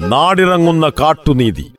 [0.00, 1.72] നാടിറങ്ങുന്ന കാട്ടുനീതി.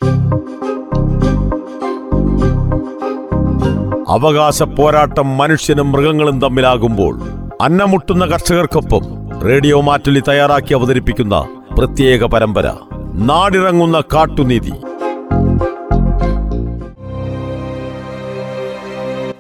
[4.10, 7.22] അവകാശ പോരാട്ടം മനുഷ്യനും മൃഗങ്ങളും തമ്മിലാകുമ്പോൾ
[7.62, 9.02] അന്നമുട്ടുന്ന കർഷകർക്കൊപ്പം
[9.40, 11.48] റേഡിയോ മാറ്റുലി തയ്യാറാക്കി അവതരിപ്പിക്കുന്ന
[11.78, 12.74] പ്രത്യേക പരമ്പര
[13.14, 14.74] നാടിറങ്ങുന്ന കാട്ടുനീതി.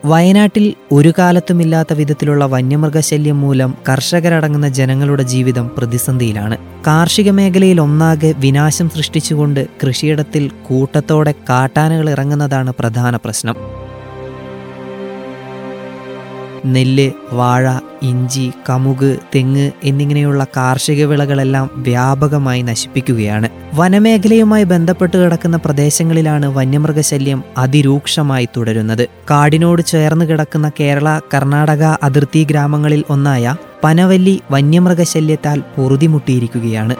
[0.05, 6.57] വയനാട്ടിൽ ഒരു കാലത്തുമില്ലാത്ത വിധത്തിലുള്ള വന്യമൃഗശല്യം മൂലം കർഷകരടങ്ങുന്ന ജനങ്ങളുടെ ജീവിതം പ്രതിസന്ധിയിലാണ്.
[6.87, 13.74] കാർഷിക മേഖലയിൽ ഒന്നാകെ വിനാശം സൃഷ്ടിച്ചുകൊണ്ട് കൃഷിയിടത്തിൽ കൂട്ടത്തോടെ കാട്ടാനകൾ ഇറങ്ങുന്നതാണ് പ്രധാന പ്രശ്നം.
[16.65, 23.49] നെല്ല് വാഴ ഇഞ്ചി കമുക് തെങ്ങ് എന്നിങ്ങനെയുള്ള കാർഷിക വിളകളെല്ലാം വ്യാപകമായി നശിപ്പിക്കുകയാണ്.
[23.73, 29.07] വനമേഖലയുമായി ബന്ധപ്പെട്ട് കിടക്കുന്ന പ്രദേശങ്ങളിലാണ് വന്യമൃഗശല്യം അതിരൂക്ഷമായി തുടരുന്നത്.
[29.29, 36.95] കാടിനോട് ചേർന്ന് കിടക്കുന്ന കേരള കർണാടക അതിർത്തി ഗ്രാമങ്ങളിൽ ഒന്നായ പനവല്ലി വന്യമൃഗശല്യത്താൽ പൊറുതിമുട്ടിയിരിക്കുകയാണ്.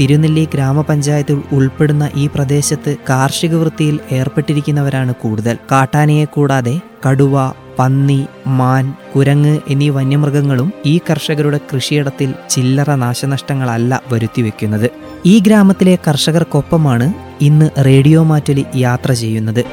[0.00, 5.56] തിരുനെല്ലി ഗ്രാമപഞ്ചായത്തിൽ ഉൾപ്പെടുന്ന ഈ പ്രദേശത്ത് കാർഷിക വൃത്തിയിൽ ഏർപ്പെട്ടിരിക്കുന്നവരാണ് കൂടുതൽ.
[5.72, 7.36] കാട്ടാനയെ കൂടാതെ കടുവ
[7.78, 14.90] പന്നി മാൻ കുരങ്ങ് എന്നീ വന്യമൃഗങ്ങളും ഈ കർഷകരുടെ കൃഷിയിടത്തിൽ ചില്ലറ നാശനഷ്ടങ്ങളല്ല വരുത്തിവെക്കുന്നത്.
[15.26, 19.64] ഈ ഗ്രാമത്തിലെ കർഷകർക്കൊപ്പമാണ് ഇന്ന് റേഡിയോ മാറ്റലി യാത്ര ചെയ്യുന്നത്.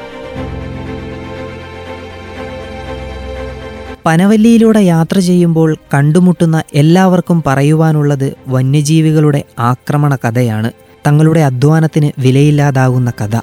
[4.06, 10.72] പനവല്ലിയിലൂടെ യാത്ര ചെയ്യുമ്പോൾ കണ്ടുമുട്ടുന്ന എല്ലാവർക്കും പറയുവാനുള്ളത് വന്യജീവികളുടെ ആക്രമണ കഥയാണ്.
[11.06, 13.36] തങ്ങളുടെ അധ്വാനത്തിന് വിലയില്ലാതാകുന്ന കഥ.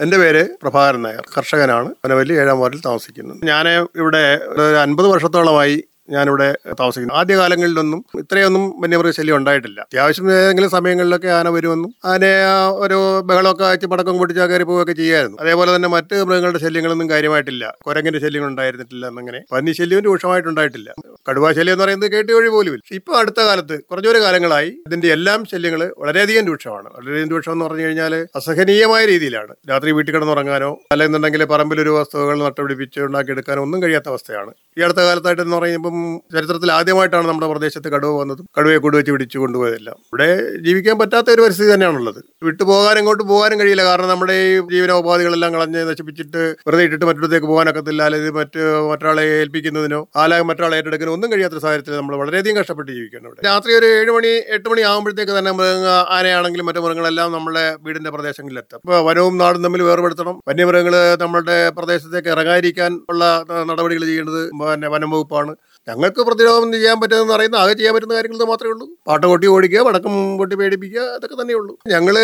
[0.00, 1.88] എന്റെ പേര് പ്രഭാകരൻ നായർ കർഷകനാണ്.
[2.04, 7.14] പനവല്ലി ഏഴാം വാർഡിൽ താമസിക്കുന്നത് ഞാൻ ഇവിടെ ഒരു അൻപത് വർഷത്തോളമായി ഞാനിവിടെ താമസിക്കുന്നു.
[7.14, 9.80] ആദ്യ കാലങ്ങളിലൊന്നും ഇത്രയൊന്നും വന്യമൃഗശല്യം ഉണ്ടായിട്ടില്ല.
[9.80, 15.38] അത്യാവശ്യം ഏതെങ്കിലും സമയങ്ങളിലൊക്കെ ആന വരുമെന്നും ആനയെ ഒരു ബഹളമൊക്കെ അയച്ച് പടക്കം പൊട്ടിച്ച് കയറി പോവുകയൊക്കെ ചെയ്യായിരുന്നു.
[15.40, 17.74] അതേപോലെ തന്നെ മറ്റ് മൃഗങ്ങളുടെ ശല്യങ്ങളൊന്നും കാര്യമായിട്ടില്ല.
[17.86, 19.42] കുരങ്ങിന്റെ ശല്യങ്ങൾ ഉണ്ടായിരുന്നിട്ടില്ല എന്നങ്ങനെ.
[19.52, 20.94] പന്നി ശല്യവും രൂക്ഷമായിട്ടുണ്ടായിട്ടില്ല.
[21.30, 25.94] കടുവാ ശല്യം എന്ന് പറയുന്നത് കേട്ടി വഴി പോലും ഇപ്പൊ അടുത്ത കാലത്ത് കുറഞ്ഞൊരു കാലങ്ങളായി ഇതിന്റെ എല്ലാം ശല്യങ്ങൾ
[25.98, 26.88] വളരെയധികം രൂക്ഷമാണ്.
[26.88, 29.54] വളരെയധികം രൂക്ഷം എന്ന് പറഞ്ഞു കഴിഞ്ഞാൽ അസഹനീയമായ രീതിയിലാണ്.
[29.70, 34.52] രാത്രി വീട്ടിൽ കിടന്നുറങ്ങാനോ അല്ലെന്നുണ്ടെങ്കിൽ പറമ്പിലൊരു വസ്തുക്കൾ നട്ടുപിടിപ്പിച്ച് ഉണ്ടാക്കിയെടുക്കാനോ ഒന്നും കഴിയാത്ത അവസ്ഥയാണ്.
[34.78, 35.56] ഈ അടുത്ത കാലത്തായിട്ട് എന്ന്
[35.94, 39.96] പറയുമ്പം ചരിത്രത്തിൽ ആദ്യമായിട്ടാണ് നമ്മുടെ പ്രദേശത്ത് കടുവ വന്നതും കടുവയെ കൂടുവെച്ച് പിടിച്ചു കൊണ്ടുപോയതെല്ലാം.
[40.10, 40.28] ഇവിടെ
[40.66, 42.20] ജീവിക്കാൻ പറ്റാത്ത ഒരു പരിസ്ഥിതി തന്നെയാണുള്ളത്.
[42.48, 43.84] വിട്ടുപോകാൻ ഇങ്ങോട്ട് പോകാനും കഴിയില്ല.
[43.88, 48.00] കാരണം നമ്മുടെ ഈ ജീവനോപാധികളെല്ലാം കളഞ്ഞ് നശിപ്പിച്ചിട്ട് വെറുതെ ഇട്ടിട്ട് മറ്റൊരുത്തേക്ക് പോകാനൊക്കത്തില്ല.
[48.08, 53.40] അല്ലെങ്കിൽ മറ്റ് മറ്റൊരാളെ ഏൽപ്പിക്കുന്നതിനോ ആല മറ്റൊരാളെ ഏറ്റെടുക്കുന്നതിനോ ഒന്നും കഴിയാത്ത സാഹചര്യത്തിൽ നമ്മൾ വളരെയധികം കഷ്ടപ്പെട്ട് ജീവിക്കുന്നു ഇവിടെ.
[53.50, 55.88] രാത്രി ഒരു ഏഴ് മണി എട്ട് മണി ആകുമ്പോഴത്തേക്ക് തന്നെ മൃഗ
[56.18, 58.80] ആനയാണെങ്കിലും മറ്റു മൃഗങ്ങളെല്ലാം നമ്മുടെ വീടിന്റെ പ്രദേശങ്ങളിലെത്തും.
[58.84, 60.36] ഇപ്പോൾ വനവും നാടും തമ്മിൽ വേർപെടുത്തണം.
[60.48, 63.24] വന്യമൃഗങ്ങൾ നമ്മുടെ പ്രദേശത്തേക്ക് ഇറങ്ങാതിരിക്കാൻ ഉള്ള
[63.70, 65.52] നടപടികൾ ചെയ്യേണ്ടത് പിന്നെ വനം വകുപ്പാണ്.
[65.88, 68.86] ഞങ്ങൾക്ക് പ്രതിരോധം ചെയ്യാൻ പറ്റുമെന്ന് പറയുന്നത് ആകെ ചെയ്യാൻ പറ്റുന്ന കാര്യങ്ങൾ മാത്രമേ ഉള്ളൂ.
[69.08, 71.72] പാട്ട് കൊട്ടി ഓടിക്കുക വടക്കം കൊട്ടി പേടിപ്പിക്കുക അതൊക്കെ തന്നെ ഉള്ളൂ.
[71.94, 72.16] ഞങ്ങൾ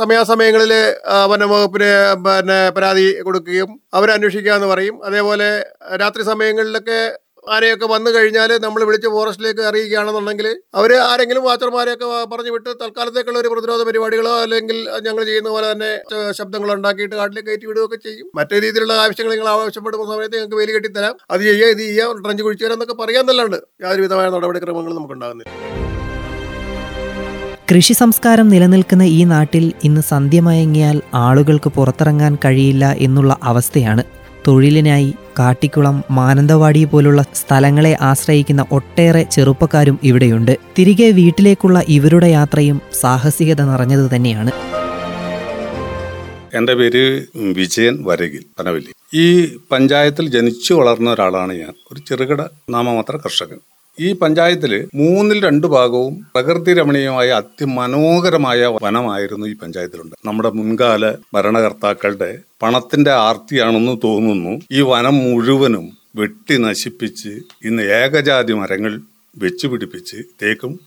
[0.00, 0.72] സമയാസമയങ്ങളിൽ
[1.32, 1.90] വനംവകുപ്പിന്
[2.26, 4.98] പിന്നെ പരാതി കൊടുക്കുകയും അവരന്വേഷിക്കുക എന്ന് പറയും.
[5.08, 5.48] അതേപോലെ
[6.02, 7.00] രാത്രി സമയങ്ങളിലൊക്കെ
[7.46, 13.82] ആനയൊക്കെ വന്നു കഴിഞ്ഞാൽ നമ്മൾ വിളിച്ച് ഫോറസ്റ്റിലേക്ക് അറിയിക്കുകയാണെന്നുണ്ടെങ്കിൽ അവർ ആരെങ്കിലും വാച്ചർമാരെയൊക്കെ പറഞ്ഞു വിട്ട് തൽക്കാലത്തേക്കുള്ള ഒരു പ്രതിരോധ
[13.82, 15.90] പരിപാടികളോ അല്ലെങ്കിൽ ഞങ്ങൾ ചെയ്യുന്ന പോലെ തന്നെ
[16.32, 18.26] ശബ്ദങ്ങൾ ഉണ്ടാക്കിയിട്ട് കാട്ടിലേക്ക് കയറ്റി വിടുകയൊക്കെ ചെയ്യും.
[18.34, 22.64] മറ്റു രീതിയിലുള്ള ആവശ്യങ്ങൾ നിങ്ങൾ ആവശ്യപ്പെടുന്ന സമയത്ത് ഞങ്ങൾക്ക് വേലി കെട്ടിത്തരാം അത് ചെയ്യുക ഇത് ചെയ്യുക ട്രഞ്ച് കുഴിച്ചു
[22.64, 25.52] തരാം എന്നൊക്കെ പറയാമെന്നല്ലാണ്ട് യാതൊരു വിധമായ നടപടിക്രമങ്ങളും നമുക്ക് ഉണ്ടാകുന്നില്ല.
[27.70, 34.02] കൃഷി സംസ്കാരം നിലനിൽക്കുന്ന ഈ നാട്ടിൽ ഇന്ന് സന്ധ്യ മയങ്ങിയാൽ ആളുകൾക്ക് പുറത്തിറങ്ങാൻ കഴിയില്ല എന്നുള്ള അവസ്ഥയാണ്
[34.48, 40.58] തൊഴിലിനായി കാട്ടിക്കുളം മാനന്തവാടി പോലുള്ള സ്ഥലങ്ങളെ ആശ്രയിക്കുന്ന ഒട്ടേറെ ചെറുപ്പക്കാരും ഇവിടെയുണ്ട്.
[40.78, 44.50] തിരികെ വീട്ടിലേക്കുള്ള ഇവരുടെ യാത്രയും സാഹസികത നിറഞ്ഞത് തന്നെയാണ്.
[46.54, 48.92] എന്റെ പേര് വിജയൻ വരകിൽ പനവല്ലി.
[49.14, 51.72] ഈ പഞ്ചായത്തിൽ ജനിച്ചു വളർന്ന ഒരാളാണ് ഞാൻ.
[51.92, 53.58] ഒരു ചെറുകിട നാമമാത്ര കർഷകൻ.
[54.00, 60.16] ഈ പഞ്ചായത്തിൽ മൂന്നിൽ രണ്ട് ഭാഗവും പ്രകൃതി രമണീയമായ അതിമനോഹരമായ വനമായിരുന്നു ഈ പഞ്ചായത്തിലുണ്ട്.
[60.26, 64.60] നമ്മുടെ മുൻകാല ഭരണകർത്താക്കളുടെ പണത്തിന്റെ ആർത്തിയാണെന്ന് തോന്നുന്നു.
[64.72, 65.86] ഈ വനം മുഴുവനും
[66.16, 67.32] വെട്ടി നശിപ്പിച്ച്
[67.64, 69.00] ഇന്ന് ഏകജാതി മരങ്ങൾ
[69.38, 70.80] വെച്ചുപിടിപ്പിച്ച് തേക്കും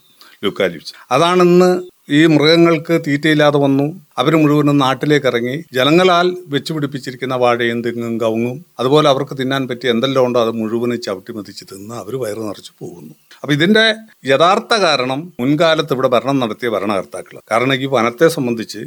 [0.44, 1.70] ലുക്കാലിപ്പിച്ച് അതാണിന്ന്
[2.18, 3.86] ഈ മൃഗങ്ങൾക്ക് തീറ്റയില്ലാതെ വന്നു.
[4.18, 10.40] അവർ മുഴുവനും നാട്ടിലേക്ക് ഇറങ്ങി ജനങ്ങളാൽ വെച്ചുപിടിപ്പിച്ചിരിക്കുന്ന വാഴയും തെങ്ങും കവുങ്ങും അതുപോലെ അവർക്ക് തിന്നാൻ പറ്റിയ എന്തെല്ലാം ഉണ്ടോ
[10.46, 13.14] അത് മുഴുവനും ചവിട്ടി മതിച്ച് തിന്ന് അവർ വയറ് നിറച്ച് പോകുന്നു.
[13.44, 13.86] അപ്പൊ ഇതിന്റെ
[14.26, 18.82] യഥാർത്ഥ കാരണം മുൻകാലത്ത് ഇവിടെ ഭരണം നടത്തിയ ഭരണകർത്താക്കൾ കാരണം ഈ വനത്തെ സംബന്ധിച്ച്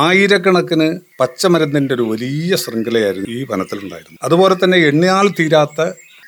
[0.00, 0.88] ആയിരക്കണക്കിന്
[1.20, 5.80] പച്ചമരുന്നിന്റെ ഒരു വലിയ ശൃംഖലയായിരുന്നു ഈ വനത്തിലുണ്ടായിരുന്നു അതുപോലെ തന്നെ എണ്ണിയാൽ തീരാത്ത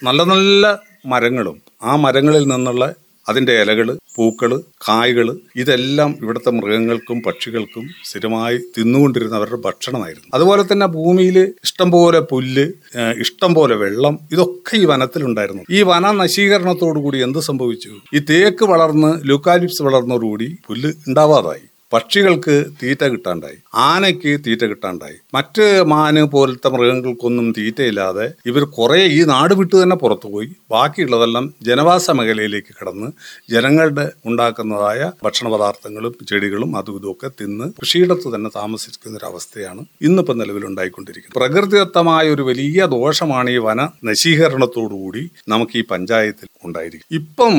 [0.02, 0.64] നല്ല നല്ല
[1.06, 2.84] മരങ്ങളും ആ മരങ്ങളിൽ നിന്നുള്ള
[3.28, 10.28] അതിന്റെ ഇലകൾ പൂക്കൾ കായ്കൾ ഇതെല്ലാം ഇവിടുത്തെ മൃഗങ്ങൾക്കും പക്ഷികൾക്കും സ്ഥിരമായി തിന്നുകൊണ്ടിരുന്ന അവരുടെ ഭക്ഷണമായിരുന്നു.
[10.34, 12.72] അതുപോലെ തന്നെ ഭൂമിയിൽ ഇഷ്ടംപോലെ പുല്ല്
[13.16, 15.62] ഇഷ്ടം ഇഷ്ടംപോലെ വെള്ളം ഇതൊക്കെ ഈ വനത്തിലുണ്ടായിരുന്നു.
[15.70, 17.90] ഈ വന നശീകരണത്തോടു കൂടി എന്ത് സംഭവിച്ചു?
[18.14, 21.66] ഈ തേക്ക് വളർന്ന് ലൂക്കാലിപ്സ് വളർന്നതോടുകൂടി പുല്ല് ഉണ്ടാവാതായി.
[21.94, 25.16] പക്ഷികൾക്ക് തീറ്റ കിട്ടാണ്ടായി ആനയ്ക്ക് തീറ്റ കിട്ടാണ്ടായി.
[25.34, 32.10] മറ്റ് മാന് പോലത്തെ മൃഗങ്ങൾക്കൊന്നും തീറ്റയില്ലാതെ ഇവർ കുറേ ഈ നാട് വിട്ടു തന്നെ പുറത്തു പോയി ബാക്കിയുള്ളതെല്ലാം ജനവാസ
[32.10, 33.08] മേഖലയിലേക്ക് കടന്ന്
[33.50, 41.38] ജനങ്ങളുടെ ഉണ്ടാക്കുന്നതായ ഭക്ഷണ പദാർത്ഥങ്ങളും ചെടികളും അതും ഇതുമൊക്കെ തിന്ന് കൃഷിയിടത്ത് തന്നെ താമസിക്കുന്ന ഒരു അവസ്ഥയാണ് ഇന്നിപ്പോൾ നിലവിലുണ്ടായിക്കൊണ്ടിരിക്കുന്നത്.
[41.38, 47.54] പ്രകൃതിദത്തമായ ഒരു വലിയ ദോഷമാണ് ഈ വന നശീകരണത്തോടുകൂടി നമുക്ക് ഈ പഞ്ചായത്തിൽ ഉണ്ടായിരിക്കും ഇപ്പം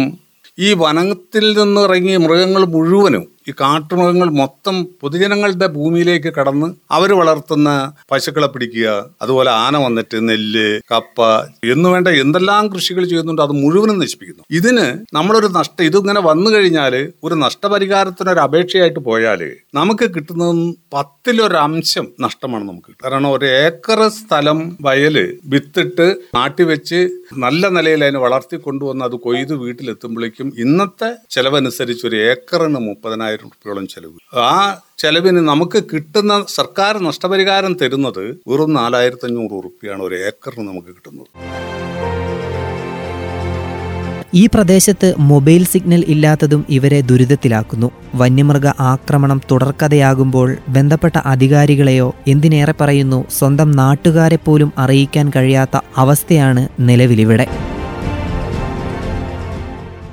[0.60, 1.81] ഈ വനത്തിൽ നിന്ന്
[2.20, 7.69] മൃഗങ്ങൾ മുഴുവനും ഈ കാട്ടുമൃഗങ്ങൾ മൊത്തം പൊതുജനങ്ങളുടെ ഭൂമിയിലേക്ക് കടന്ന് അവർ വളർത്തുന്ന
[8.12, 8.88] പശുക്കളെ പിടിക്കുക
[9.21, 11.19] അതുപോലെ ആന വന്നിട്ട് നെല്ല് കപ്പ
[11.65, 14.44] എന്നു വേണ്ട എന്തെല്ലാം കൃഷികൾ ചെയ്യുന്നുണ്ട് അത് മുഴുവനും നശിപ്പിക്കുന്നു.
[14.51, 16.94] ഇതിന് നമ്മളൊരു നഷ്ട ഇതിങ്ങനെ വന്നു കഴിഞ്ഞാൽ
[17.24, 19.44] ഒരു നഷ്ടപരിഹാരത്തിനൊരു അപേക്ഷയായിട്ട് പോയാൽ
[19.74, 20.63] നമുക്ക് കിട്ടുന്നത്
[20.94, 27.00] പത്തിലൊരംശം നഷ്ടമാണ് നമുക്ക് കാരണം ഒരു ഏക്കർ സ്ഥലം വയൽ വിത്തിട്ട് നാട്ടിവെച്ച്
[27.38, 34.40] നല്ല നിലയിൽ അതിനെ വളർത്തി കൊണ്ടുവന്ന് അത് കൊയ്ത് വീട്ടിലെത്തുമ്പോഴേക്കും ഇന്നത്തെ ചെലവനുസരിച്ച് ഒരു ഏക്കറിന് മുപ്പതിനായിരം റുപ്യോളം ചെലവ്.
[34.40, 41.28] ആ ചെലവിന് നമുക്ക് കിട്ടുന്ന സർക്കാർ നഷ്ടപരിഹാരം തരുന്നത് വെറും നാലായിരത്തി അഞ്ഞൂറ് റുപ്യാണ് ഒരു ഏക്കറിന് നമുക്ക് കിട്ടുന്നത്.
[44.34, 47.92] ഈ പ്രദേശത്ത് മൊബൈൽ സിഗ്നൽ ഇല്ലാത്തതും ഇവരെ ദുരിതത്തിലാക്കുന്നു.
[48.16, 53.26] വന്യമൃഗ ആക്രമണം തുടർക്കഥയാകുമ്പോൾ ബന്ധപ്പെട്ട അധികാരികളെയോ എന്തിനേറെ പറയുന്നു?
[53.30, 57.48] സ്വന്തം നാട്ടുകാരെ പോലും അറിയിക്കാൻ കഴിയാത്ത അവസ്ഥയാണ് നിലവിലിവിടെ.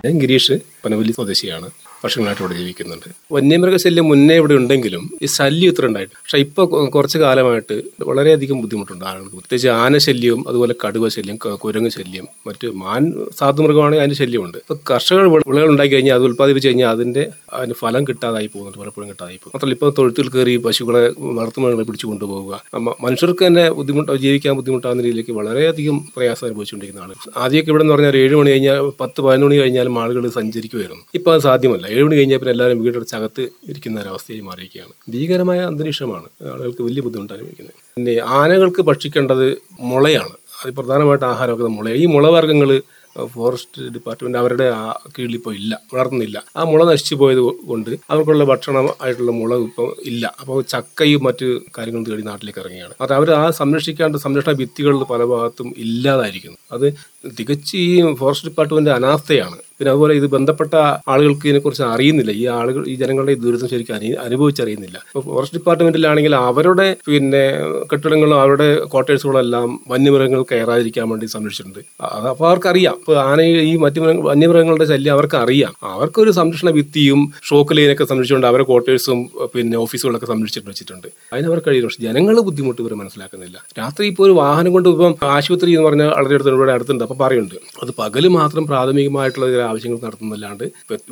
[0.05, 0.53] ഞാൻ ഗിരീഷ്
[0.85, 1.71] പനവല്ലി സ്വദേശിയാണ്.
[2.05, 3.09] വർഷങ്ങളായിട്ട് ഇവിടെ ജീവിക്കുന്നുണ്ട്.
[3.37, 6.67] വന്യമൃഗശല്യം മുന്നേ ഇവിടെ ഉണ്ടെങ്കിലും ഈ ശല്യം ഇത്ര ഉണ്ടായിട്ട് പക്ഷെ ഇപ്പോൾ
[6.97, 7.77] കുറച്ച് കാലമായിട്ട്
[8.11, 9.37] വളരെയധികം ബുദ്ധിമുട്ടുണ്ട് ആളുകൾക്ക്.
[9.43, 13.03] പ്രത്യേകിച്ച് ആനശല്യവും അതുപോലെ കടുവ ശല്യം കുരങ്ങ് ശല്യം മറ്റ് മാൻ
[13.41, 14.59] സാധുമൃഗമാണെങ്കിൽ അതിന്റെ ശല്യമുണ്ട്.
[14.65, 17.25] ഇപ്പോൾ കർഷകർ വിളകൾ ഉണ്ടാക്കി കഴിഞ്ഞാൽ അത് ഉൽപ്പാദിപ്പിച്ച് കഴിഞ്ഞാൽ അതിന്റെ
[17.59, 19.53] അതിന് ഫലം കിട്ടാതായി പോകുന്നുണ്ട് പലപ്പോഴും കിട്ടാതായി പോകും.
[19.55, 21.03] മാത്രമല്ല ഇപ്പോൾ തൊഴുത്തിൽ കയറി പശുക്കളെ
[21.39, 22.61] വളർത്തുമൃഗങ്ങളെ പിടിച്ചു കൊണ്ടുപോകുക
[23.07, 28.35] മനുഷ്യർക്ക് തന്നെ ബുദ്ധിമുട്ട് ജീവിക്കാൻ ബുദ്ധിമുട്ടാകുന്ന രീതിയിലേക്ക് വളരെയധികം പ്രയാസം അനുഭവിച്ചുകൊണ്ടിരിക്കുന്നതാണ് ആദ്യമൊക്കെ ഇവിടെ എന്ന് പറഞ്ഞാൽ ഒരു ഏഴ്
[28.41, 31.03] മണി കഴിഞ്ഞാൽ പത്ത് പതിനൊന്ന് മണി കഴിഞ്ഞാൽ ആളുകൾ സഞ്ചരിക്കുമായിരുന്നു.
[31.19, 31.87] ഇപ്പോൾ അത് സാധ്യമല്ല.
[31.95, 34.95] ഏഴ് മണി കഴിഞ്ഞാൽ പിന്നെ എല്ലാവരും വീടടച്ചകത്ത് ഇരിക്കുന്ന ഒരവസ്ഥയായി മാറിയിരിക്കുകയാണ്.
[35.15, 39.47] ഭീകരമായ അന്തരീക്ഷമാണ് ആളുകൾക്ക് വലിയ ബുദ്ധിമുട്ടായിരിക്കുന്നത് പിന്നെ ആനകൾക്ക് ഭക്ഷിക്കേണ്ടത്
[39.91, 40.35] മുളയാണ്.
[40.63, 41.89] അത് പ്രധാനമായിട്ട് ആഹാരമൊക്കെ മുള.
[42.03, 42.71] ഈ മുളവർഗങ്ങൾ
[43.33, 44.67] ഫോറസ്റ്റ് ഡിപ്പാർട്ട്മെന്റ് അവരുടെ
[45.15, 46.39] കീഴിൽ ഇപ്പോൾ ഇല്ല വളർത്തുന്നില്ല.
[46.59, 47.41] ആ മുള നശിച്ചു പോയത്
[47.71, 50.25] കൊണ്ട് അവർക്കുള്ള ഭക്ഷണം ആയിട്ടുള്ള മുള ഇപ്പോൾ ഇല്ല.
[50.41, 51.49] അപ്പോൾ ചക്കയും മറ്റ്
[51.79, 56.59] കാര്യങ്ങളും തേടി നാട്ടിലേക്ക് ഇറങ്ങിയാണ് അത് അവർ ആ സംരക്ഷിക്കാണ്ട് സംരക്ഷണ ഭിത്തികളിൽ പല ഭാഗത്തും ഇല്ലാതായിരിക്കുന്നു.
[56.77, 56.87] അത്
[57.41, 57.91] തികച്ച് ഈ
[58.21, 59.59] ഫോറസ്റ്റ് ഡിപ്പാർട്ട്മെന്റ് അനാസ്ഥയാണ്.
[59.83, 60.75] പിന്നെ അതുപോലെ ഇത് ബന്ധപ്പെട്ട
[61.09, 62.31] ആളുകൾക്ക് ഇതിനെക്കുറിച്ച് അറിയുന്നില്ല.
[62.33, 64.99] ഈ ആളുകൾ ഈ ജനങ്ങളുടെ ഈ ദുരിതം ശരിക്കും അനു അനുഭവിച്ചറിയുന്നില്ല.
[64.99, 67.53] ഇപ്പോൾ ഫോറസ്റ്റ് ഡിപ്പാർട്ട്മെന്റിലാണെങ്കിൽ അവരുടെ പിന്നെ
[67.93, 72.05] കെട്ടിടങ്ങളും അവരുടെ ക്വാർട്ടേഴ്സുകളും എല്ലാം വന്യമൃഗങ്ങൾ കയറാതിരിക്കാൻ വേണ്ടി സംരക്ഷിച്ചിട്ടുണ്ട്.
[72.05, 72.95] അപ്പോൾ അവർക്കറിയാം.
[72.95, 78.47] ഇപ്പോൾ ആന ഈ മറ്റു മൃഗ- വന്യമൃഗങ്ങളുടെ ശല്യം അവർക്ക് അറിയാം അവർക്കൊരു സംരക്ഷണ ഭിത്തിയും ഷോക്ക് ലൈനൊക്കെ സംരക്ഷിച്ചുകൊണ്ട്
[78.47, 81.07] അവരുടെ ക്വാർട്ടേഴ്സും പിന്നെ ഓഫീസുകളൊക്കെ സംരക്ഷിച്ചിട്ട് വെച്ചിട്ടുണ്ട്.
[81.33, 83.65] അതിനവർ കഴിയും പക്ഷേ ജനങ്ങൾ ബുദ്ധിമുട്ട് ഇവർ മനസ്സിലാക്കുന്നില്ല.
[83.79, 87.05] രാത്രി ഇപ്പോൾ ഒരു വാഹനം കൊണ്ട് ഇപ്പം ആശുപത്രി എന്ന് പറഞ്ഞാൽ വളരെ അടുത്ത് ഇവിടെ അടുത്തുണ്ട്.
[87.05, 90.65] അപ്പോൾ പറയുന്നുണ്ട് അത് പകൽ മാത്രം പ്രാഥമികമായിട്ടുള്ള ആവശ്യങ്ങൾ നടത്തുന്നല്ലാണ്ട്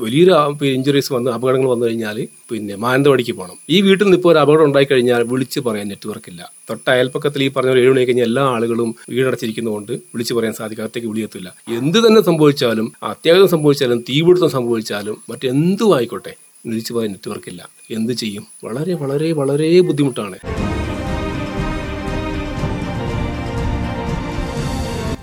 [0.04, 0.32] വലിയൊരു
[0.76, 2.16] ഇഞ്ചുറീസ് വന്ന് അപകടങ്ങൾ വന്നു കഴിഞ്ഞാൽ
[2.50, 6.42] പിന്നെ മാനന്തവാടിക്ക് പോകണം ഈ വീട്ടിൽ നിന്ന് ഇപ്പോൾ ഒരു അപകടം ഉണ്ടായി കഴിഞ്ഞാൽ വിളിച്ച് പറയാൻ നെറ്റ്വർക്ക് ഇല്ല.
[6.70, 10.84] തൊട്ട അയൽപ്പക്കത്തിൽ ഈ പറഞ്ഞ ഒരു ഏഴ് മണി കഴിഞ്ഞാൽ എല്ലാ ആളുകളും വീടടച്ചിരിക്കുന്നതുകൊണ്ട് വിളിച്ച് പറയാൻ സാധിക്കും.
[10.84, 11.48] അകത്തേക്ക് വിളിയെത്തില്ല
[11.78, 16.34] എന്ത് തന്നെ സംഭവിച്ചാലും അത്യാഹിതം സംഭവിച്ചാലും തീപിടുത്തം സംഭവിച്ചാലും മറ്റെന്തും ആയിക്കോട്ടെ.
[16.66, 17.62] വിളിച്ച് പറയാൻ നെറ്റ്വർക്ക് ഇല്ല.
[17.98, 18.46] എന്ത് ചെയ്യും?
[18.64, 20.38] വളരെ വളരെ വളരെ ബുദ്ധിമുട്ടാണ്.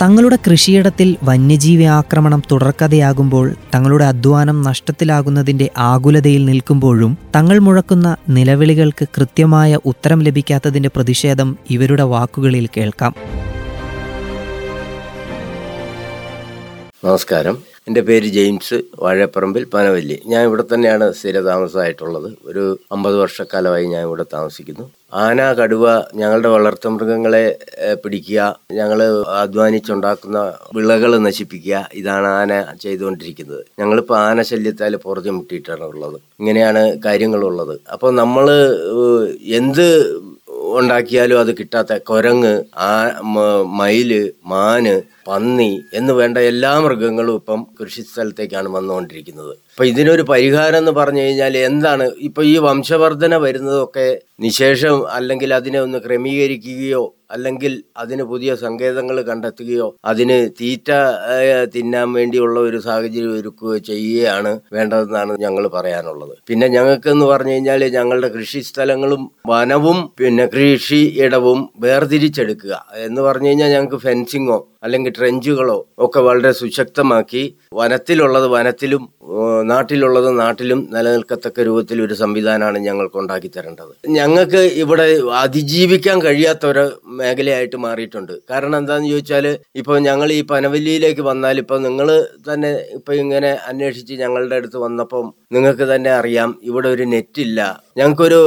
[0.01, 10.19] തങ്ങളുടെ കൃഷിയിടത്തിൽ വന്യജീവി ആക്രമണം തുടർക്കഥയാകുമ്പോൾ തങ്ങളുടെ അധ്വാനം നഷ്ടത്തിലാകുന്നതിന്റെ ആകുലതയിൽ നിൽക്കുമ്പോഴും തങ്ങൾ മുഴക്കുന്ന നിലവിളികൾക്ക് കൃത്യമായ ഉത്തരം
[10.19, 13.15] ലഭിക്കാത്തതിന്റെ പ്രതിഷേധം ഇവരുടെ വാക്കുകളിൽ കേൾക്കാം.
[17.03, 17.57] നമസ്കാരം.
[17.88, 20.16] എന്റെ പേര് ജെയിംസ് വാഴപ്പറമ്പിൽ പനവല്ലി.
[20.25, 22.30] ഞാൻ ഇവിടെ തന്നെയാണ് സ്ഥിരതാമസമായിട്ടുള്ളത്.
[22.45, 24.85] ഒരു അമ്പത് വർഷക്കാലമായി ഞാൻ ഇവിടെ താമസിക്കുന്നു.
[25.14, 25.85] ആന കടുവ
[26.16, 28.40] ഞങ്ങളുടെ വളർത്തുമൃഗങ്ങളെ മൃഗങ്ങളെ പിടിക്കുക
[28.71, 29.00] ഞങ്ങൾ
[29.42, 30.40] അധ്വാനിച്ചുണ്ടാക്കുന്ന
[30.76, 32.52] വിളകൾ നശിപ്പിക്കുക ഇതാണ് ആന
[32.83, 33.64] ചെയ്തുകൊണ്ടിരിക്കുന്നത്.
[33.80, 36.18] ഞങ്ങളിപ്പോൾ ആന ശല്യത്താൽ പുറത്തു മുട്ടിയിട്ടാണ് ഉള്ളത്.
[36.40, 37.76] ഇങ്ങനെയാണ് കാര്യങ്ങളുള്ളത്.
[37.94, 38.47] അപ്പോൾ നമ്മൾ
[39.59, 39.88] എന്ത്
[40.76, 43.19] ഉണ്ടാക്കിയാലും അത് കിട്ടാത്ത കുരങ്ങ് ആ
[43.64, 49.52] മയിൽ മാന് പന്നി എന്ന് വേണ്ട എല്ലാ മൃഗങ്ങളും ഇപ്പം കൃഷി സ്ഥലത്തേക്കാണ് വന്നുകൊണ്ടിരിക്കുന്നത്.
[49.52, 52.12] അപ്പൊ ഇതിനൊരു പരിഹാരം എന്ന് പറഞ്ഞു കഴിഞ്ഞാൽ എന്താണ്?
[52.18, 60.38] ഇപ്പൊ ഈ വംശവർധന വരുന്നതൊക്കെ നിശേഷം അല്ലെങ്കിൽ അതിനെ ഒന്ന് ക്രമീകരിക്കുകയോ അല്ലെങ്കിൽ അതിന് പുതിയ സങ്കേതങ്ങൾ കണ്ടെത്തുകയോ അതിന്
[60.60, 60.90] തീറ്റ
[61.76, 66.36] തിന്നാൻ വേണ്ടിയുള്ള ഒരു സാഹചര്യം ഒരുക്കുകയോ ചെയ്യുകയാണ് വേണ്ടതെന്നാണ് ഞങ്ങൾ പറയാനുള്ളത്.
[66.48, 72.74] പിന്നെ ഞങ്ങൾക്ക് എന്ന് പറഞ്ഞു കഴിഞ്ഞാൽ ഞങ്ങളുടെ കൃഷി സ്ഥലങ്ങളും വനവും പിന്നെ കൃഷി ഇടവും വേർതിരിച്ചെടുക്കുക
[73.07, 77.44] എന്ന് പറഞ്ഞു കഴിഞ്ഞാൽ ഞങ്ങൾക്ക് ഫെൻസിങ്ങോ അല്ലെങ്കിൽ ട്രെഞ്ചുകളോ ഒക്കെ വളരെ സുശക്തമാക്കി
[77.74, 79.04] വനത്തിലുള്ളത് വനത്തിലും
[79.64, 83.92] നാട്ടിലുള്ളത് നാട്ടിലും നിലനിൽക്കത്തക്ക രൂപത്തിൽ ഒരു സംവിധാനമാണ് ഞങ്ങൾക്ക് ഉണ്ടാക്കി തരേണ്ടത്.
[84.10, 85.07] ഞങ്ങൾക്ക് ഇവിടെ
[85.42, 86.84] അതിജീവിക്കാൻ കഴിയാത്ത ഒരു
[87.21, 88.33] മേഖലയായിട്ട് മാറിയിട്ടുണ്ട്.
[88.52, 89.45] കാരണം എന്താണെന്ന് ചോദിച്ചാൽ
[89.81, 92.09] ഇപ്പോൾ ഞങ്ങൾ ഈ പനവല്ലിയിലേക്ക് വന്നാൽ ഇപ്പോൾ നിങ്ങൾ
[92.50, 97.59] തന്നെ ഇപ്പോൾ ഇങ്ങനെ അന്വേഷിച്ച് ഞങ്ങളുടെ അടുത്ത് വന്നപ്പം നിങ്ങൾക്ക് തന്നെ അറിയാം ഇവിടെ ഒരു നെറ്റില്ല.
[97.97, 98.39] ഞങ്ങൾക്കൊരു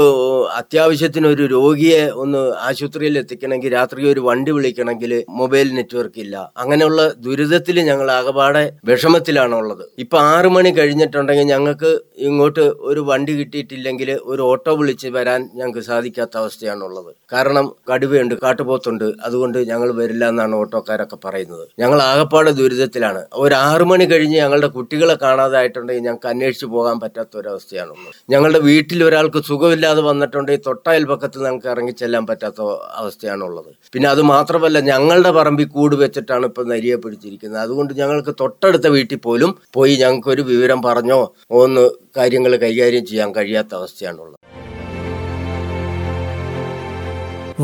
[0.57, 6.53] അത്യാവശ്യത്തിന് ഒരു രോഗിയെ ഒന്ന് ആശുപത്രിയിൽ എത്തിക്കണമെങ്കിൽ രാത്രി ഒരു വണ്ടി വിളിക്കണമെങ്കിൽ മൊബൈൽ നെറ്റ്വർക്ക് ഇല്ല.
[6.57, 14.21] അങ്ങനെയുള്ള ദുരിതത്തിൽ ഞങ്ങൾ ആകപാടെ വിഷമത്തിലാണ് ഉള്ളത് ഇപ്പൊ ആറു മണി കഴിഞ്ഞിട്ടുണ്ടെങ്കിൽ ഞങ്ങൾക്ക് ഇങ്ങോട്ട് ഒരു വണ്ടി കിട്ടിയിട്ടില്ലെങ്കിൽ
[14.25, 17.11] ഒരു ഓട്ടോ വിളിച്ച് വരാൻ ഞങ്ങൾക്ക് സാധിക്കാത്ത അവസ്ഥയാണുള്ളത്.
[17.33, 19.05] കാരണം കടുവയുണ്ട് കാട്ടുപോത്തുണ്ട്.
[19.25, 21.69] അതുകൊണ്ട് ഞങ്ങൾ വരില്ല എന്നാണ് ഓട്ടോക്കാരൊക്കെ പറയുന്നത്.
[21.79, 23.25] ഞങ്ങൾ ആകപ്പാടെ ദുരിതത്തിലാണ്.
[23.35, 29.40] ഒരു ആറു മണി കഴിഞ്ഞ് ഞങ്ങളുടെ കുട്ടികളെ കാണാതായിട്ടുണ്ടെങ്കിൽ ഞങ്ങൾക്ക് അന്വേഷിച്ച് പോകാൻ പറ്റാത്ത ഒരവസ്ഥയാണുള്ളത് ഞങ്ങളുടെ വീട്ടിൽ ഒരാൾക്ക്
[29.49, 32.61] സുഖമില്ലാതെ വന്നിട്ടുണ്ട് ഈ വന്നിട്ടുണ്ടെങ്കിൽ തൊട്ടയൽപക്കത്ത് ഞങ്ങൾക്ക് ഇറങ്ങിച്ചെല്ലാൻ പറ്റാത്ത
[33.01, 33.71] അവസ്ഥയാണുള്ളത്.
[33.93, 37.61] പിന്നെ അത് മാത്രമല്ല ഞങ്ങളുടെ പറമ്പിൽ കൂട് വെച്ചിട്ടാണ് ഇപ്പം നരിയെ പിടിച്ചിരിക്കുന്നത്.
[37.63, 41.21] അതുകൊണ്ട് ഞങ്ങൾക്ക് തൊട്ടടുത്ത വീട്ടിൽ പോലും പോയി ഞങ്ങൾക്കൊരു വിവരം പറഞ്ഞോ
[41.63, 41.85] ഒന്ന്
[42.19, 44.37] കാര്യങ്ങൾ കൈകാര്യം ചെയ്യാൻ കഴിയാത്ത അവസ്ഥയാണുള്ളത്.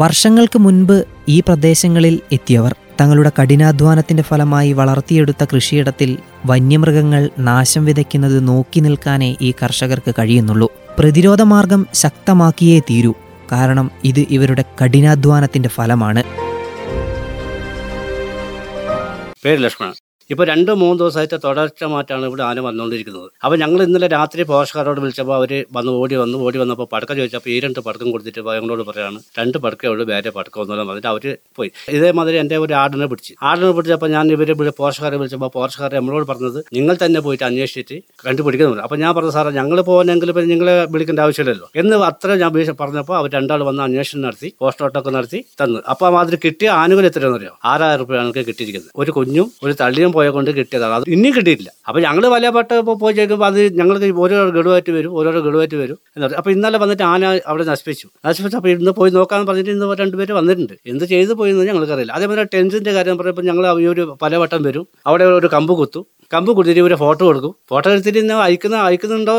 [0.03, 0.97] വർഷങ്ങൾക്ക് മുൻപ്
[1.29, 6.11] ഈ പ്രദേശങ്ങളിൽ എത്തിയവർ തങ്ങളുടെ കഠിനാധ്വാനത്തിന്റെ ഫലമായി വളർത്തിയെടുത്ത കൃഷിയിടത്തിൽ
[6.47, 10.69] വന്യമൃഗങ്ങൾ നാശം വിതയ്ക്കുന്നത് നോക്കി നിൽക്കാനേ ഈ കർഷകർക്ക് കഴിയുന്നുള്ളൂ.
[10.99, 13.15] പ്രതിരോധ മാർഗം ശക്തമാക്കിയേ തീരൂ.
[13.53, 16.23] കാരണം ഇത് ഇവരുടെ കഠിനാധ്വാനത്തിന്റെ ഫലമാണ്.
[19.45, 19.93] പേര് ലക്ഷ്മണൻ.
[20.33, 23.29] ഇപ്പോൾ രണ്ട് മൂന്ന് ദിവസമായിട്ട് മാറ്റാണ് ഇവിടെ ആന വന്നുകൊണ്ടിരിക്കുന്നത്.
[23.45, 27.57] അപ്പോൾ ഞങ്ങൾ ഇന്നലെ രാത്രി പോഷകാരോട് വിളിച്ചപ്പോൾ അവർ വന്ന് ഓടി വന്നു ഓടി വന്നപ്പോൾ പടക്ക ചോദിച്ചപ്പോൾ ഈ
[27.65, 31.25] രണ്ട് പടക്കം കൊടുത്തിട്ട് ഞങ്ങളോട് പറയാണ് രണ്ട് പടക്കേ ഉള്ളൂ വേറെ പടക്കം ഒന്നുമില്ല പറഞ്ഞിട്ട് അവർ
[31.59, 31.71] പോയി.
[31.99, 33.35] ഇതേമാതിരി എന്റെ ഒരു ആടിനെ പിടിച്ച്.
[33.51, 38.99] ആടിനെ പിടിച്ചപ്പോൾ ഞാൻ ഇവർ പോഷകാരെ വിളിച്ചപ്പോൾ പോഷകാരെ നമ്മളോട് പറഞ്ഞത് നിങ്ങൾ തന്നെ പോയിട്ട് അന്വേഷിച്ചിട്ട് കണ്ടുപിടിക്കുന്നുണ്ട് അപ്പോൾ
[39.05, 41.69] ഞാൻ പറഞ്ഞു സാറേ ഞങ്ങൾ പോകുന്നെങ്കിൽ പിന്നെ നിങ്ങളെ വിളിക്കേണ്ട ആവശ്യമില്ലല്ലോ.
[41.83, 42.53] എന്ന് അത്ര ഞാൻ
[42.83, 45.79] പറഞ്ഞപ്പോൾ അവർ രണ്ടാൾ വന്ന് അന്വേഷണം നടത്തി പോസ്റ്റോട്ടൊക്കെ നടത്തി തന്നു.
[45.95, 48.93] അപ്പോൾ മാതിരി കിട്ടിയ ആനുകൂല്യം എത്രയാണെന്ന് അറിയോ ആറായിരം റുപ്യാണ് കിട്ടിയിരിക്കുന്നത്.
[49.03, 50.95] ഒരു കുഞ്ഞും ഒരു തള്ളിയും പോയ കൊണ്ട് കിട്ടിയതാണ്.
[50.99, 51.71] അത് ഇനിയും കിട്ടിയിട്ടില്ല.
[51.89, 56.41] അപ്പോൾ ഞങ്ങൾ വലയപ്പെട്ട പോയി ചോദിക്കുമ്പോൾ അത് ഞങ്ങൾക്ക് ഓരോ ഗഡുവായിട്ട് വരും ഓരോരോ ഗഡുവായിട്ട് വരും എന്ന് പറയും
[56.43, 58.07] അപ്പോൾ ഇന്നലെ വന്നിട്ട് ആന അവിടെ നശിപ്പിച്ചു.
[58.29, 60.75] നശിപ്പിച്ചു അപ്പോൾ ഇന്ന് പോയി നോക്കാമെന്ന് പറഞ്ഞിട്ട് ഇന്ന് രണ്ടുപേര് വന്നിട്ടുണ്ട്.
[60.93, 62.15] എന്ത് ചെയ്തു പോയെന്ന് ഞങ്ങൾക്കറിയില്ല.
[62.19, 64.87] അതേപോലെ ടെൻസിന്റെ കാര്യം പറയുമ്പോൾ ഞങ്ങൾ ഈ ഒരു പലവട്ടം വരും.
[65.11, 66.05] അവിടെ ഒരു കമ്പ് കുത്തും.
[66.35, 67.53] കമ്പ് കുടിച്ചിട്ട് ഇവരെ ഫോട്ടോ കൊടുക്കും.
[67.71, 69.35] ഫോട്ടോ എടുത്തിട്ട് ഇന്ന് അയക്കുന്ന അയക്കുന്നുണ്ടോ?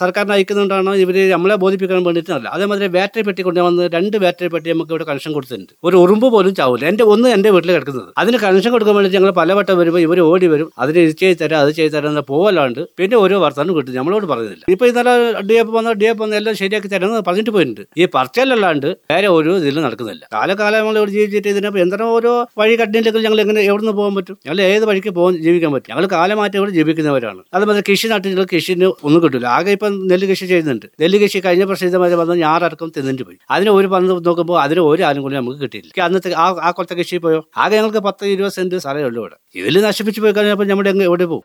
[0.00, 0.92] സർക്കാരിന് അയക്കുന്നുണ്ടാണോ?
[1.02, 2.48] ഇവർ നമ്മളെ ബോധിപ്പിക്കാൻ വേണ്ടിയിട്ടല്ല.
[2.56, 5.72] അതേമാതിരി ബാറ്ററി പെട്ടി കൊണ്ടുവന്ന് രണ്ട് ബാറ്ററി പെട്ടി നമുക്ക് ഇവിടെ കണക്ഷൻ കൊടുത്തിട്ടുണ്ട്.
[5.88, 8.10] ഒരു ഉറുമ്പ് പോലും ചാവില്ല എന്റെ ഒന്ന് എന്റെ വീട്ടിൽ കിടക്കുന്നത്.
[8.22, 10.68] അതിന് കണക്ഷൻ കൊടുക്കാൻ വേണ്ടി ഞങ്ങൾ പലവട്ടം വരുമ്പോൾ ഇവർ ഓടി വരും.
[10.78, 13.94] അതിന് ഇത് ചെയ്ത് തരാം അത് ചെയ്ത് തരാം എന്ന് പോവല്ലാണ്ട് പിന്നെ ഓരോ വർത്തമാനം കിട്ടും.
[13.94, 14.64] നമ്മളോട് പറയുന്നില്ല.
[14.68, 17.82] ഇപ്പൊ ഇന്നലെ ഡി എഫ് വന്ന ഡി എഫ് വന്ന എല്ലാം ശരിയാക്കി തരാമെന്ന് പറഞ്ഞിട്ട് പോയിട്ടുണ്ട്.
[18.00, 20.28] ഈ പറച്ചലല്ലാണ്ട് വേറെ ഓരോ ഇതിൽ നടക്കുന്നില്ല.
[20.32, 24.36] കാലകാലം നമ്മൾ ഇവിടെ ജീവിച്ചിട്ട് ഇതിനെ എന്തെങ്കിലും ഓരോ വഴി കട്ടില്ലെങ്കിൽ ഞങ്ങൾ എങ്ങനെ എവിടെ നിന്ന് പോകാൻ പറ്റും?
[24.46, 25.90] ഞങ്ങൾ ഏത് വഴിക്ക് പോകാൻ ജീവിക്കാൻ പറ്റും?
[25.92, 27.42] ഞങ്ങൾ കാലമാറ്റം ഇവിടെ ജീവിക്കുന്നവരാണ്.
[27.54, 30.86] അതുപോലെ കൃഷി നാട്ടിൽ കൃഷിന് ഒന്നും കിട്ടില്ല ആകെ ഇപ്പം നെല്ല് കൃഷി ചെയ്യുന്നുണ്ട്.
[31.00, 33.38] നെല്ല് കൃഷി കഴിഞ്ഞ പ്രശ്നം ഇതേമാതിരി വന്ന് ഞാറടക്കം തിന്നിട്ട് പോയി.
[33.50, 36.02] അതിന് ഒരു പന്ത് നോക്കുമ്പോൾ അതിന് ഒരു ആനുകൂല്യം നമുക്ക് കിട്ടിയില്ല.
[36.02, 37.44] അന്നത്തെ ആ ആ കൊല്ലത്തെ കൃഷി പോയോ?
[37.56, 39.36] ആകെ ഞങ്ങൾക്ക് പത്ത് ഇരുപത് സെന്റ് സ്ഥലമേ ഉള്ളൂ ഇവിടെ.
[39.54, 41.44] ഇതിൽ നശിപ്പിച്ച് പോയി കഴിഞ്ഞപ്പോൾ നമ്മുടെ അങ്ങ് എവിടെ പോകും?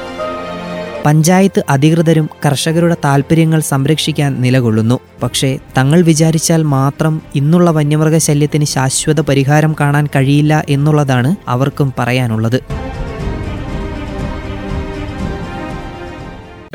[1.06, 4.98] പഞ്ചായത്ത് അധികൃതരും കർഷകരുടെ താൽപ്പര്യങ്ങൾ സംരക്ഷിക്കാൻ നിലകൊള്ളുന്നു.
[5.24, 12.60] പക്ഷേ തങ്ങൾ വിചാരിച്ചാൽ മാത്രം ഇന്നുള്ള വന്യമൃഗശല്യത്തിന് ശാശ്വത പരിഹാരം കാണാൻ കഴിയില്ല എന്നുള്ളതാണ് അവർക്കും പറയാനുള്ളത്.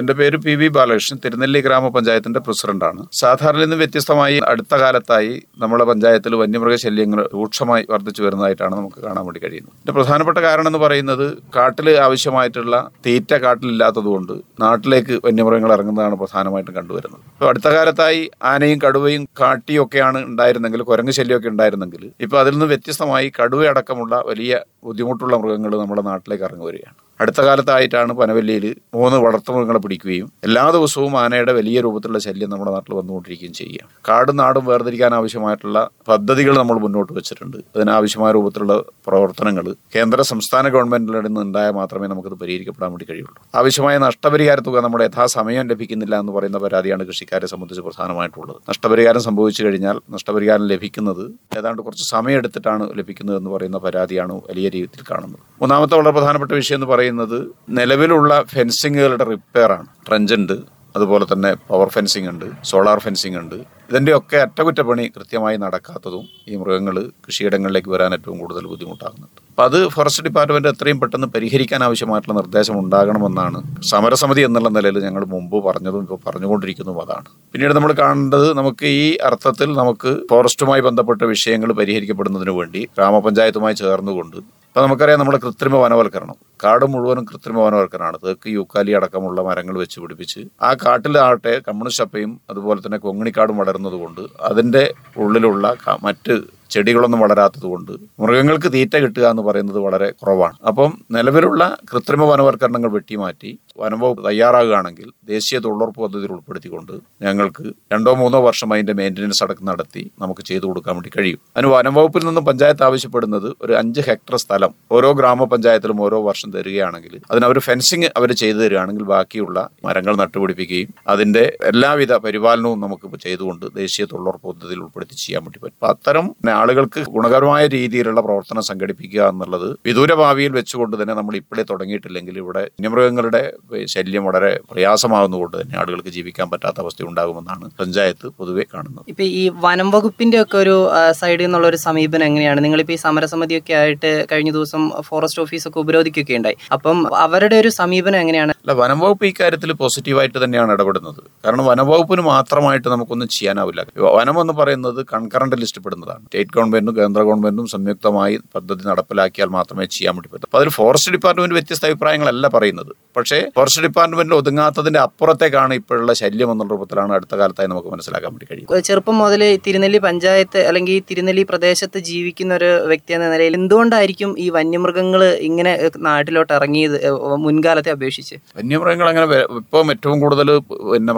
[0.01, 1.19] എന്റെ പേര് പി വി ബാലകൃഷ്ണൻ.
[1.25, 3.01] തിരുനെല്ലി ഗ്രാമപഞ്ചായത്തിന്റെ പ്രസിഡന്റാണ്.
[3.13, 9.75] സാധാരണ നിന്ന് വ്യത്യസ്തമായി അടുത്ത കാലത്തായി നമ്മുടെ പഞ്ചായത്തിൽ വന്യമൃഗശല്യങ്ങൾ രൂക്ഷമായി വർദ്ധിച്ചു വരുന്നതായിട്ടാണ് നമുക്ക് കാണാൻ വേണ്ടി കഴിയുന്നത്.
[9.77, 17.23] ഇതിന്റെ പ്രധാനപ്പെട്ട കാരണം എന്ന് പറയുന്നത് കാട്ടിൽ ആവശ്യമായിട്ടുള്ള തീറ്റ കാട്ടിലില്ലാത്തതുകൊണ്ട് നാട്ടിലേക്ക് വന്യമൃഗങ്ങൾ ഇറങ്ങുന്നതാണ് പ്രധാനമായിട്ടും കണ്ടുവരുന്നത്.
[17.37, 18.23] ഇപ്പോൾ അടുത്ത കാലത്തായി
[18.53, 25.37] ആനയും കടുവയും കാട്ടിയും ഒക്കെയാണ് ഉണ്ടായിരുന്നെങ്കിൽ കുരങ്ങ് ശല്യമൊക്കെ ഉണ്ടായിരുന്നെങ്കിൽ ഇപ്പോൾ അതിൽ നിന്ന് വ്യത്യസ്തമായി കടുവയടക്കമുള്ള വലിയ ബുദ്ധിമുട്ടുള്ള
[25.37, 31.81] മൃഗങ്ങൾ നമ്മുടെ നാട്ടിലേക്ക് ഇറങ്ങി വരികയാണ് അടുത്ത കാലത്തായിട്ടാണ് പനവല്ലിയിൽ മൂന്ന് വളർത്തുമൃഗങ്ങളെ പിടിക്കുകയും എല്ലാ ദിവസവും ആനയുടെ വലിയ
[31.87, 33.91] രൂപത്തിലുള്ള ശല്യം നമ്മുടെ നാട്ടിൽ വന്നുകൊണ്ടിരിക്കുകയും ചെയ്യുകയാണ്.
[34.09, 37.59] കാടും നാടും വേർതിരിക്കാൻ ആവശ്യമായിട്ടുള്ള പദ്ധതികൾ നമ്മൾ മുന്നോട്ട് വെച്ചിട്ടുണ്ട്.
[37.77, 43.37] അതിനാവശ്യമായ രൂപത്തിലുള്ള പ്രവർത്തനങ്ങൾ കേന്ദ്ര സംസ്ഥാന ഗവൺമെന്റിൽ നിന്ന് ഉണ്ടായാൽ മാത്രമേ നമുക്കത് പരിഹരിക്കപ്പെടാൻ വേണ്ടി കഴിയുള്ളൂ.
[43.61, 48.59] ആവശ്യമായ നഷ്ടപരിഹാര തുക നമ്മുടെ യഥാസമയം ലഭിക്കുന്നില്ല എന്ന് പറയുന്ന പരാതിയാണ് കൃഷിക്കാരെ സംബന്ധിച്ച് പ്രധാനമായിട്ടുള്ളത്.
[48.71, 51.25] നഷ്ടപരിഹാരം സംഭവിച്ചു കഴിഞ്ഞാൽ നഷ്ടപരിഹാരം ലഭിക്കുന്നത്
[51.59, 55.43] ഏതാണ്ട് കുറച്ച് സമയം എടുത്തിട്ടാണ് ലഭിക്കുന്നത് എന്ന് പറയുന്ന പരാതിയാണ് വലിയ രീതിയിൽ കാണുന്നത്.
[55.63, 57.39] മൂന്നാമത്തെ വളരെ പ്രധാനപ്പെട്ട വിഷയം എന്ന് പറയുന്നത്
[57.79, 60.57] നിലവിലുള്ള ഫെൻസിങ്ങുകളുടെ റിപ്പയർ ആണ് ട്രഞ്ച് ഉണ്ട്
[60.97, 63.55] അതുപോലെ തന്നെ പവർ ഫെൻസിംഗ് ഉണ്ട് സോളാർ ഫെൻസിംഗ് ഉണ്ട്
[63.91, 69.39] ഇതിന്റെയൊക്കെ അറ്റകുറ്റപ്പണി കൃത്യമായി നടക്കാത്തതും ഈ മൃഗങ്ങൾ കൃഷിയിടങ്ങളിലേക്ക് വരാൻ ഏറ്റവും കൂടുതൽ ബുദ്ധിമുട്ടാകുന്നുണ്ട്.
[69.53, 73.59] അപ്പം അത് ഫോറസ്റ്റ് ഡിപ്പാർട്ട്മെന്റ് എത്രയും പെട്ടെന്ന് പരിഹരിക്കാൻ ആവശ്യമായിട്ടുള്ള നിർദ്ദേശം ഉണ്ടാകണമെന്നാണ്
[73.93, 77.29] സമരസമിതി എന്നുള്ള നിലയിൽ ഞങ്ങൾ മുമ്പ് പറഞ്ഞതും ഇപ്പോൾ പറഞ്ഞുകൊണ്ടിരിക്കുന്നതും അതാണ്.
[77.55, 84.39] പിന്നീട് നമ്മൾ കാണേണ്ടത് നമുക്ക് ഈ അർത്ഥത്തിൽ നമുക്ക് ഫോറസ്റ്റുമായി ബന്ധപ്പെട്ട വിഷയങ്ങൾ പരിഹരിക്കപ്പെടുന്നതിന് വേണ്ടി ഗ്രാമപഞ്ചായത്തുമായി ചേർന്നുകൊണ്ട്
[84.69, 86.37] ഇപ്പം നമുക്കറിയാം നമ്മുടെ കൃത്രിമ വനവൽക്കരണം.
[86.65, 92.81] കാട് മുഴുവനും കൃത്രിമ വനവർക്കനാണ് തേക്ക് യൂക്കാലി അടക്കമുള്ള മരങ്ങൾ വെച്ച് പിടിപ്പിച്ച് ആ കാട്ടിലാകട്ടെ കമ്മ്യൂണിസ്റ്റ് ചപ്പയും അതുപോലെ
[92.81, 94.85] തന്നെ കൊങ്ങിണിക്കാടും വളരുന്നത് കൊണ്ട് അതിന്റെ
[95.17, 96.35] ഉള്ളിലുള്ള മറ്റ്
[96.71, 97.91] ചെടികളൊന്നും വളരാത്തത് കൊണ്ട്
[98.21, 100.55] മൃഗങ്ങൾക്ക് തീറ്റ കിട്ടുക എന്ന് പറയുന്നത് വളരെ കുറവാണ്.
[100.69, 108.73] അപ്പം നിലവിലുള്ള കൃത്രിമ വനവൽക്കരണങ്ങൾ വെട്ടിമാറ്റി വനംവകുപ്പ് തയ്യാറാകുകയാണെങ്കിൽ ദേശീയ തൊഴിലുറപ്പ് പദ്ധതിയിൽ ഉൾപ്പെടുത്തിക്കൊണ്ട് ഞങ്ങൾക്ക് രണ്ടോ മൂന്നോ വർഷം
[108.73, 111.41] അതിന്റെ മെയിന്റനൻസ് അടക്കം നടത്തി നമുക്ക് ചെയ്തു കൊടുക്കാൻ വേണ്ടി കഴിയും.
[111.57, 117.45] അതിന് വനംവകുപ്പിൽ നിന്നും പഞ്ചായത്ത് ആവശ്യപ്പെടുന്നത് ഒരു അഞ്ച് ഹെക്ടർ സ്ഥലം ഓരോ ഗ്രാമപഞ്ചായത്തിലും ഓരോ വർഷം തരികയാണെങ്കിൽ അതിന്
[117.45, 124.47] അവർ ഫെൻസിങ് അവർ ചെയ്തു തരികയാണെങ്കിൽ ബാക്കിയുള്ള മരങ്ങൾ നട്ടുപിടിപ്പിക്കുകയും അതിന്റെ എല്ലാവിധ പരിപാലനവും നമുക്ക് ചെയ്തുകൊണ്ട് ദേശീയ തൊഴിലുറപ്പ്
[124.49, 125.79] പദ്ധതിയിൽ ഉൾപ്പെടുത്തി ചെയ്യാൻ വേണ്ടി പറ്റും.
[125.93, 126.27] അത്തരം
[126.61, 133.43] ആളുകൾക്ക് ഗുണകരമായ രീതിയിലുള്ള പ്രവർത്തനം സംഘടിപ്പിക്കുക എന്നുള്ളത് വിദൂര ഭാവിയിൽ വെച്ചുകൊണ്ട് തന്നെ നമ്മൾ ഇപ്പോഴേ തുടങ്ങിയിട്ടില്ലെങ്കിൽ ഇവിടെ വന്യമൃഗങ്ങളുടെ
[133.87, 139.05] ശല്യം വളരെ പ്രയാസമാകുന്നതുകൊണ്ട് തന്നെ ആളുകൾക്ക് ജീവിക്കാൻ പറ്റാത്ത അവസ്ഥ ഉണ്ടാകുമെന്നാണ് പഞ്ചായത്ത് പൊതുവെ കാണുന്നത്.
[139.09, 142.65] ഇപ്പൊ ഈ വനം വകുപ്പിന്റെ ഒക്കെ ഒരു സൈഡിൽ നിന്നുള്ള ഒരു സമീപനം എങ്ങനെയാണ്?
[142.65, 146.57] നിങ്ങളിപ്പോ ഈ സമരസമിതിയൊക്കെ ആയിട്ട് കഴിഞ്ഞ ദിവസം ഫോറസ്റ്റ് ഓഫീസൊക്കെ ഉപരോധിക്കുകയൊക്കെ ഉണ്ടായി.
[146.73, 148.53] അപ്പം അവരുടെ ഒരു സമീപനം എങ്ങനെയാണ്?
[148.53, 151.21] അല്ല വനം വകുപ്പ് ഇക്കാര്യത്തിൽ പോസിറ്റീവായിട്ട് തന്നെയാണ് ഇടപെടുന്നത്.
[151.45, 153.87] കാരണം വനം വകുപ്പിന് മാത്രമായിട്ട് നമുക്കൊന്നും ചെയ്യാനാവില്ല.
[154.19, 160.15] വനം എന്ന് പറയുന്നത് കൺകറന്റ് ലിസ്റ്റ് പെടുന്നതാണ് സ്റ്റേറ്റ് ഗവൺമെന്റും കേന്ദ്ര ഗവൺമെന്റും സംയുക്തമായി പദ്ധതി നടപ്പിലാക്കിയാൽ മാത്രമേ ചെയ്യാൻ
[160.17, 160.47] വേണ്ടി പറ്റൂ.
[160.49, 162.93] അപ്പൊ അതിൽ ഫോറസ്റ്റ് ഡിപ്പാർട്ട്മെന്റ് വ്യത്യസ്ത അഭിപ്രായങ്ങളല്ല പറയുന്നത്.
[163.17, 168.85] പക്ഷേ ഫോറസ്റ്റ് ഡിപ്പാർട്ട്മെന്റിൽ ഒതുങ്ങാത്തതിന്റെ അപ്പുറത്തേക്കാണ് ഇപ്പോഴുള്ള ശല്യം എന്നുള്ള രൂപത്തിലാണ് അടുത്ത കാലത്തായി നമുക്ക് മനസ്സിലാക്കാൻ വേണ്ടി കഴിയും
[168.85, 175.25] ചെറുപ്പം മുതൽ തിരുനെല്ലി പഞ്ചായത്ത് അല്ലെങ്കിൽ തിരുനെല്ലി പ്രദേശത്ത് ജീവിക്കുന്ന ഒരു വ്യക്തി എന്ന നിലയിൽ എന്തുകൊണ്ടായിരിക്കും ഈ വന്യമൃഗങ്ങൾ
[175.49, 175.73] ഇങ്ങനെ
[176.07, 176.97] നാട്ടിലോട്ട് ഇറങ്ങിയത്
[177.45, 178.37] മുൻകാലത്തെ അപേക്ഷിച്ച്?
[178.57, 179.27] വന്യമൃഗങ്ങൾ അങ്ങനെ
[179.59, 180.49] ഇപ്പം ഏറ്റവും കൂടുതൽ
[180.87, 181.15] പിന്നെ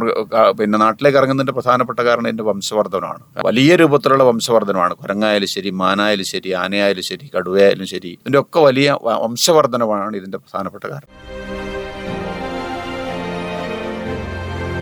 [0.59, 7.07] പിന്നെ നാട്ടിലേക്ക് ഇറങ്ങുന്നതിന്റെ പ്രധാനപ്പെട്ട കാരണം ഇതിന്റെ വംശവർദ്ധനമാണ് വലിയ രൂപത്തിലുള്ള വംശവർദ്ധനമാണ് കുരങ്ങായാലും ശരി മാനായാലും ശരി ആനയായാലും
[7.11, 8.89] ശരി കടുവയായാലും ശരി ഇതിന്റെ ഒക്കെ വലിയ
[9.25, 9.83] വംശവർദ്ധനമാണ്
[10.17, 11.11] ഇതിന്റെ പ്രധാനപ്പെട്ട കാരണം.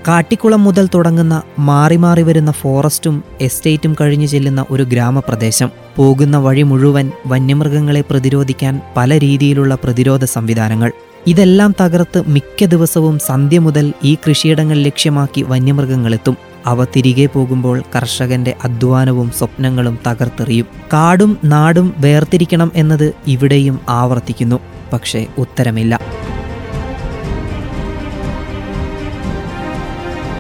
[0.09, 5.71] കാട്ടിക്കുളം മുതൽ തുടങ്ങുന്ന മാറി മാറി വരുന്ന ഫോറസ്റ്റും എസ്റ്റേറ്റും കഴിഞ്ഞു ചെല്ലുന്ന ഒരു ഗ്രാമപ്രദേശം.
[5.97, 10.93] പോകുന്ന വഴി മുഴുവൻ വന്യമൃഗങ്ങളെ പ്രതിരോധിക്കാൻ പല രീതിയിലുള്ള പ്രതിരോധ സംവിധാനങ്ങൾ.
[11.27, 16.37] ഇതെല്ലാം തകർത്ത് മിക്ക ദിവസവും സന്ധ്യ മുതൽ ഈ കൃഷിയിടങ്ങൾ ലക്ഷ്യമാക്കി വന്യമൃഗങ്ങളെത്തും.
[16.67, 20.67] അവ തിരികെ പോകുമ്പോൾ കർഷകന്റെ അധ്വാനവും സ്വപ്നങ്ങളും തകർത്തെറിയും.
[20.93, 24.61] കാടും നാടും വേർതിരിക്കണം എന്നത് ഇവിടെയും ആവർത്തിക്കുന്നു.
[24.93, 26.01] പക്ഷേ ഉത്തരമില്ല.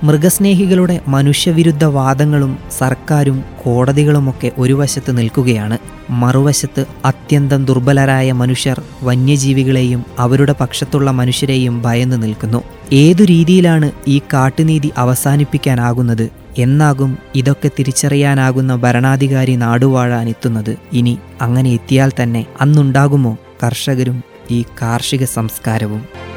[0.03, 5.79] മൃഗസ്നേഹികളുടെ മനുഷ്യവിരുദ്ധ വാദങ്ങളും സർക്കാരും കോടതികളുമൊക്കെ ഒരു വശത്ത് നിൽക്കുകയാണ്.
[6.11, 12.63] മറുവശത്ത് അത്യന്തം ദുർബലരായ മനുഷ്യർ വന്യജീവികളെയും അവരുടെ പക്ഷത്തുള്ള മനുഷ്യരെയും ഭയന്ന് നിൽക്കുന്നു.
[12.93, 16.31] ഏതു രീതിയിലാണ് ഈ കാട്ടുനീതി അവസാനിപ്പിക്കാനാകുന്നത്?
[16.59, 20.77] എന്നാകും ഇതൊക്കെ തിരിച്ചറിയാനാകുന്ന ഭരണാധികാരി നാടുവാഴാനെത്തുന്നത്.
[20.93, 26.32] ഇനി അങ്ങനെ എത്തിയാൽ തന്നെ അന്നുണ്ടാകുമോ കർഷകരും ഈ കാർഷിക സംസ്കാരവും?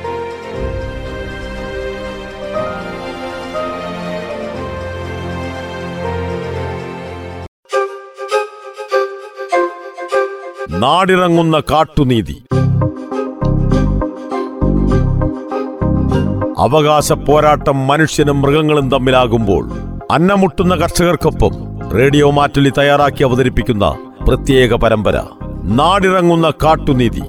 [10.85, 12.35] നാടിറങ്ങുന്ന കാട്ടുനീതി.
[16.57, 19.63] അവകാശ പോരാട്ടം മനുഷ്യനും മൃഗങ്ങളും തമ്മിലാകുമ്പോൾ
[20.11, 21.53] അന്നമുട്ടുന്ന കർഷകർക്കൊപ്പം
[21.89, 25.23] റേഡിയോ മാറ്റുലി തയ്യാറാക്കി അവതരിപ്പിക്കുന്ന പ്രത്യേക പരമ്പര
[25.63, 27.23] നാടിറങ്ങുന്ന കാട്ടുനീതി.